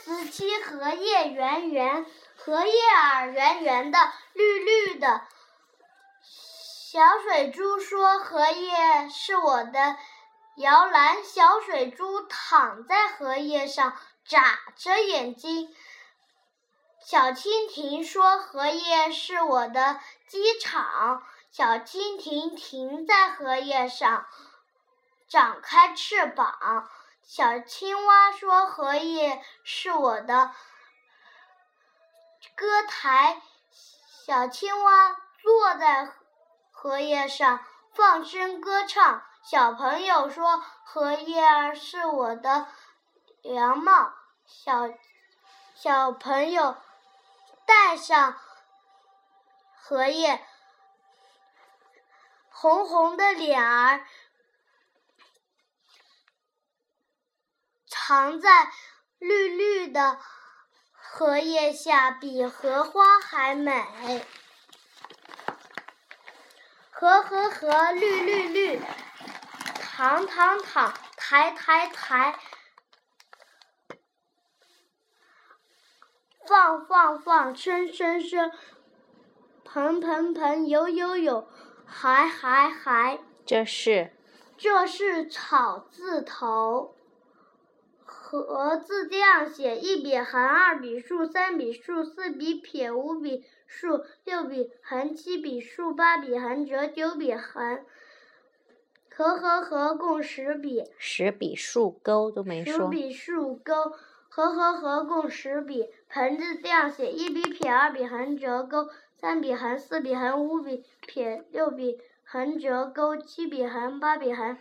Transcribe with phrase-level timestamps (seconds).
[0.00, 2.06] 十七，荷叶圆圆，
[2.36, 3.98] 荷叶儿圆圆的，
[4.32, 5.22] 绿绿的。
[6.22, 9.96] 小水珠说：“荷叶是我的
[10.56, 15.74] 摇篮。”小水珠躺在荷叶上，眨着眼睛。
[17.04, 24.26] 小蜻蜓说：“荷叶是我的机场。”小蜻蜓停在荷叶上，
[25.28, 26.88] 展开翅膀。
[27.22, 30.52] 小青蛙说：“荷叶是我的
[32.54, 33.40] 歌台。”
[34.26, 36.12] 小青蛙坐在。
[36.70, 42.66] 荷叶上放声歌唱，小朋友说：“荷叶儿是我的
[43.42, 44.12] 凉帽。”
[44.44, 44.88] 小
[45.74, 46.76] 小朋友
[47.64, 48.36] 戴上
[49.76, 50.44] 荷叶，
[52.50, 54.04] 红红的脸儿
[58.04, 58.68] 藏在
[59.20, 60.18] 绿绿的
[60.92, 64.26] 荷叶下，比荷花还美。
[66.90, 68.82] 荷荷荷，绿绿绿，
[69.80, 72.40] 躺躺躺，抬抬抬，
[76.44, 78.50] 放放放，伸伸伸，
[79.64, 81.48] 盆盆盆，游游游，
[81.86, 83.20] 还还还。
[83.46, 84.12] 这是，
[84.58, 86.96] 这是草字头。
[88.40, 97.84] 荷字这样写：一笔横，二笔竖，三笔竖，四笔撇，五笔竖，六笔横，七笔竖，八笔横折，九笔横。
[99.14, 100.84] 和和和共十笔。
[100.96, 102.72] 十笔竖钩都没说。
[102.72, 103.92] 十笔竖钩，
[104.30, 105.90] 和和和共十笔。
[106.08, 114.56] 盆字这样写：一笔撇，二笔横折钩，三笔横，四笔横，五笔撇，六笔横折钩，七笔横，八笔横。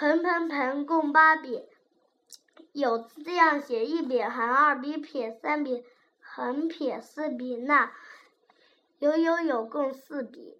[0.00, 1.62] 盆盆盆共八笔，
[2.72, 5.84] 有这样写：一笔横，二笔撇，三笔
[6.22, 7.90] 横撇，四笔捺。
[8.98, 10.40] 有有有共四笔。